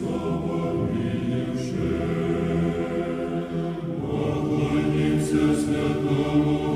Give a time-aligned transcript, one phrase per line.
[0.00, 0.80] Слава
[4.02, 6.69] Отклонимся святому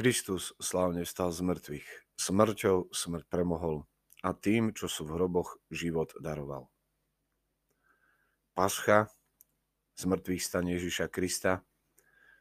[0.00, 1.88] Kristus slávne vstal z mŕtvych.
[2.16, 3.84] Smrťou smrť premohol
[4.24, 6.72] a tým, čo sú v hroboch, život daroval.
[8.56, 9.12] Pascha,
[10.00, 11.60] zmrtvých stane Ježiša Krista,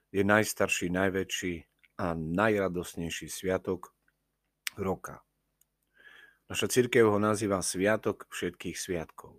[0.07, 1.53] je najstarší, najväčší
[1.99, 3.91] a najradosnejší sviatok
[4.79, 5.19] roka.
[6.47, 9.35] Naša církev ho nazýva Sviatok všetkých sviatkov.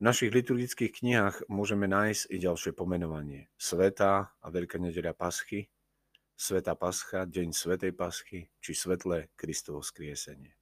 [0.00, 3.52] V našich liturgických knihách môžeme nájsť i ďalšie pomenovanie.
[3.60, 5.68] Sveta a Veľká nedeľa Paschy,
[6.36, 10.52] Sveta Pascha, Deň Svetej Paschy či Svetlé Kristovo skriesenie.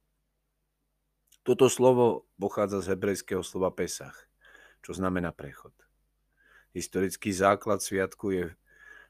[1.43, 4.15] Toto slovo pochádza z hebrejského slova Pesach,
[4.79, 5.75] čo znamená prechod.
[6.71, 8.45] Historický základ sviatku je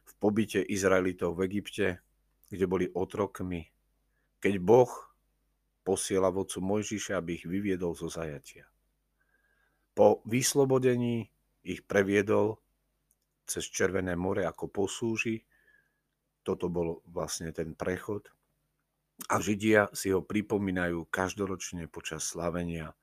[0.09, 2.01] v pobyte Izraelitov v Egypte,
[2.49, 3.69] kde boli otrokmi,
[4.41, 4.89] keď Boh
[5.85, 8.65] posiela vodcu Mojžiša, aby ich vyviedol zo zajatia.
[9.93, 11.29] Po vyslobodení
[11.61, 12.57] ich previedol
[13.45, 15.45] cez Červené more ako posúži
[16.45, 18.29] toto bol vlastne ten prechod.
[19.31, 22.93] A Židia si ho pripomínajú každoročne počas slavenia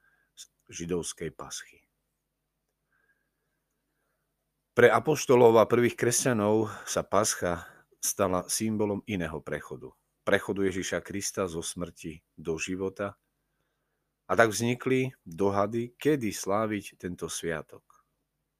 [0.70, 1.82] židovskej paschy.
[4.72, 7.68] Pre apoštolov a prvých kresťanov sa pascha
[8.00, 9.92] stala symbolom iného prechodu.
[10.24, 13.18] Prechodu Ježiša Krista zo smrti do života.
[14.30, 17.84] A tak vznikli dohady, kedy sláviť tento sviatok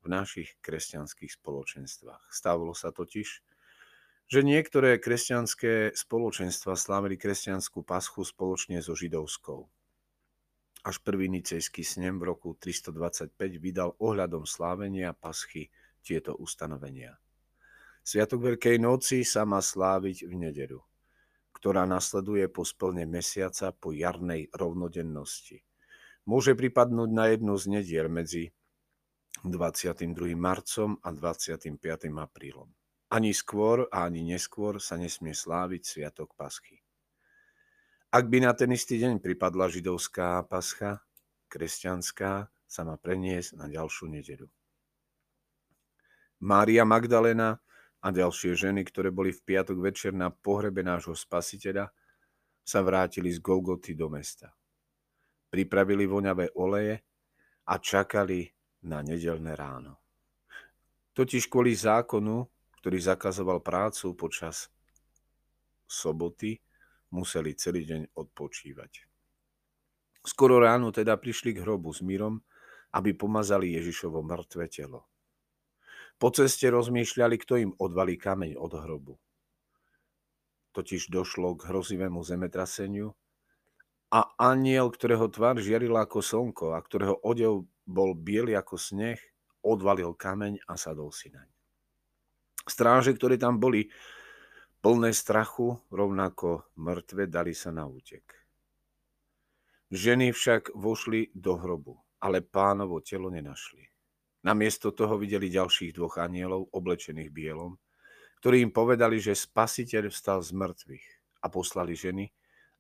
[0.05, 2.29] v našich kresťanských spoločenstvách.
[2.29, 3.52] Stávalo sa totiž,
[4.33, 9.69] že niektoré kresťanské spoločenstva slávili kresťanskú paschu spoločne so židovskou.
[10.89, 13.29] Až prvý nicejský snem v roku 325
[13.61, 15.69] vydal ohľadom slávenia paschy
[16.01, 17.21] tieto ustanovenia.
[18.01, 20.81] Sviatok Veľkej noci sa má sláviť v nederu.
[21.53, 25.61] Ktorá nasleduje po splne mesiaca po jarnej rovnodennosti.
[26.25, 28.49] Môže pripadnúť na jednu z nediel medzi
[29.45, 30.33] 22.
[30.41, 31.77] marcom a 25.
[32.17, 32.73] aprílom.
[33.13, 36.81] Ani skôr a ani neskôr sa nesmie sláviť Sviatok Paschy.
[38.09, 41.05] Ak by na ten istý deň pripadla židovská pascha,
[41.53, 44.49] kresťanská sa má preniesť na ďalšiu nedeľu.
[46.41, 47.61] Mária Magdalena
[48.01, 51.93] a ďalšie ženy, ktoré boli v piatok večer na pohrebe nášho spasiteľa,
[52.65, 54.57] sa vrátili z Golgoty do mesta.
[55.53, 56.97] Pripravili voňavé oleje
[57.69, 58.49] a čakali
[58.89, 60.01] na nedelné ráno.
[61.13, 62.49] Totiž kvôli zákonu,
[62.83, 64.67] ktorý zakazoval prácu počas
[65.87, 66.59] soboty,
[67.15, 69.07] museli celý deň odpočívať.
[70.27, 72.43] Skoro ráno teda prišli k hrobu s mírom,
[72.91, 75.07] aby pomazali Ježišovo mŕtve telo.
[76.19, 79.15] Po ceste rozmýšľali, kto im odvalí kameň od hrobu.
[80.75, 83.15] Totiž došlo k hrozivému zemetraseniu
[84.11, 89.23] a aniel, ktorého tvár žiarila ako slnko a ktorého odev bol biely ako sneh,
[89.63, 91.47] odvalil kameň a sadol si naň.
[92.73, 93.93] Stráže, ktoré tam boli,
[94.81, 98.25] plné strachu, rovnako mŕtve, dali sa na útek.
[99.93, 103.85] Ženy však vošli do hrobu, ale pánovo telo nenašli.
[104.49, 107.77] Namiesto toho videli ďalších dvoch anielov oblečených bielom,
[108.41, 111.07] ktorí im povedali, že spasiteľ vstal z mŕtvych
[111.45, 112.25] a poslali ženy,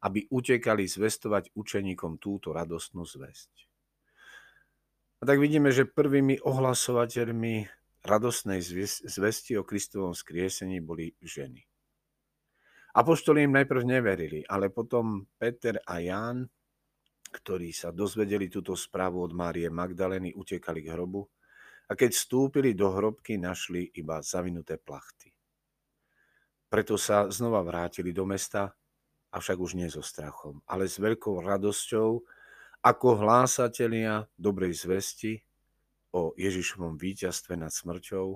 [0.08, 3.52] aby utekali zvestovať učeníkom túto radostnú zväzť.
[5.20, 8.62] A tak vidíme, že prvými ohlasovateľmi radostnej
[9.06, 11.62] zvesti o Kristovom skriesení boli ženy.
[12.92, 16.44] Apoštoli im najprv neverili, ale potom Peter a Ján,
[17.32, 21.24] ktorí sa dozvedeli túto správu od Márie Magdaleny, utekali k hrobu
[21.88, 25.32] a keď vstúpili do hrobky, našli iba zavinuté plachty.
[26.68, 28.76] Preto sa znova vrátili do mesta,
[29.32, 32.20] avšak už nie so strachom, ale s veľkou radosťou,
[32.84, 35.40] ako hlásatelia dobrej zvesti
[36.12, 38.26] o Ježišovom víťazstve nad smrťou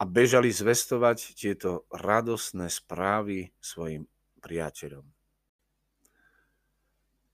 [0.00, 4.08] a bežali zvestovať tieto radosné správy svojim
[4.40, 5.04] priateľom.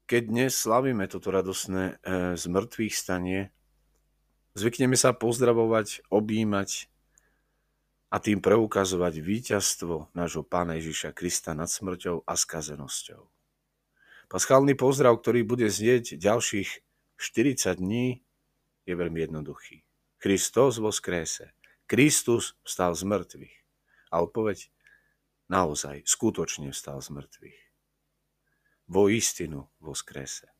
[0.06, 3.56] Keď dnes slavíme toto radosné e, zmrtvých stanie,
[4.56, 6.88] Zvykneme sa pozdravovať, objímať
[8.08, 13.20] a tým preukazovať víťazstvo nášho Pána Ježiša Krista nad smrťou a skazenosťou.
[14.32, 16.80] Paschálny pozdrav, ktorý bude znieť ďalších
[17.20, 18.24] 40 dní,
[18.86, 19.82] je veľmi jednoduchý.
[20.16, 21.52] Kristus vo skrése.
[21.84, 23.56] Kristus vstal z mŕtvych.
[24.14, 24.70] A odpoveď?
[25.46, 27.60] Naozaj, skutočne vstal z mŕtvych.
[28.86, 30.50] Vo istinu vo skrése.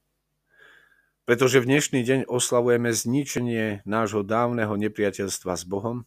[1.27, 6.07] Pretože v dnešný deň oslavujeme zničenie nášho dávneho nepriateľstva s Bohom,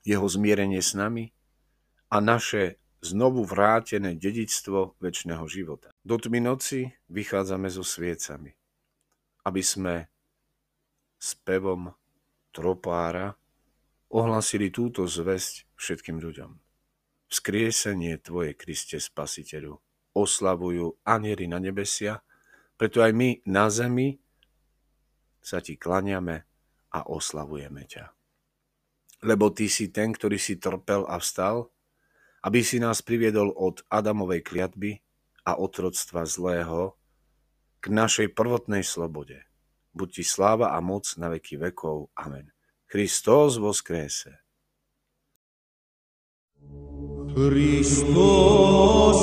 [0.00, 1.36] jeho zmierenie s nami
[2.08, 5.92] a naše znovu vrátené dedičstvo väčšného života.
[6.00, 8.56] Do tmy noci vychádzame so sviecami,
[9.44, 10.08] aby sme
[11.24, 11.88] spevom
[12.52, 13.32] tropára
[14.12, 16.60] ohlasili túto zväzť všetkým ľuďom.
[17.32, 19.80] Vzkriesenie Tvoje, Kriste Spasiteľu,
[20.12, 22.20] oslavujú anieli na nebesia,
[22.76, 24.20] preto aj my na zemi
[25.40, 26.44] sa ti klaniame
[26.92, 28.04] a oslavujeme ťa.
[29.24, 31.72] Lebo ty si ten, ktorý si trpel a vstal,
[32.44, 35.00] aby si nás priviedol od Adamovej kliatby
[35.48, 36.94] a otroctva zlého
[37.80, 39.42] k našej prvotnej slobode.
[39.94, 42.10] Buď ti sláva a moc na veky vekov.
[42.18, 42.50] Amen.
[42.90, 44.42] Kristus voskrése.
[47.34, 49.20] Christos